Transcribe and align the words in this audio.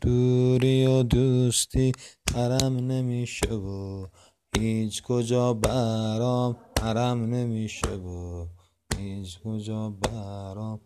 دوری 0.00 0.86
و 0.86 1.02
دوستی 1.02 1.92
حرم 2.34 2.76
نمیشه 2.76 3.54
و 3.54 4.06
هیچ 4.58 5.02
کجا 5.02 5.54
برام 5.54 6.56
حرم 6.82 7.34
نمیشه 7.34 7.88
و 7.88 8.46
هیچ 8.98 9.40
کجا 9.40 9.90
برام 9.90 10.80